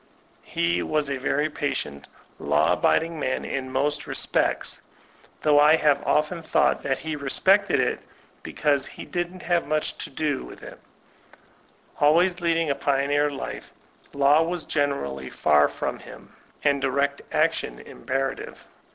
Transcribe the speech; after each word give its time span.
He 0.41 0.81
was 0.81 1.09
a 1.09 1.11
vei^ 1.11 1.17
2aB 1.17 1.21
VOLTAIUNE 1.21 1.21
DB 1.21 1.51
ClEYUE 1.51 1.53
patient, 1.53 2.07
law 2.39 2.73
abiding 2.73 3.19
man, 3.19 3.45
in 3.45 3.71
nx>8t 3.71 4.07
respects, 4.07 4.81
tfamigh 5.43 5.59
I 5.61 5.75
have 5.75 6.01
often 6.07 6.41
thought 6.41 6.81
he 6.81 6.87
probably 6.91 7.15
respected 7.17 7.79
it 7.79 7.99
because 8.41 8.89
be 8.97 9.05
didn't 9.05 9.43
have 9.43 9.67
much 9.67 9.99
to 9.99 10.09
do 10.09 10.43
with 10.43 10.63
it; 10.63 10.79
always 11.99 12.41
leading 12.41 12.71
a 12.71 12.73
pioneer 12.73 13.29
life, 13.29 13.73
law 14.11 14.41
was 14.41 14.65
generally 14.65 15.29
far 15.29 15.67
from 15.69 15.99
him, 15.99 16.35
and 16.63 16.81
direct 16.81 17.21
action 17.31 17.77
imperative. 17.77 18.65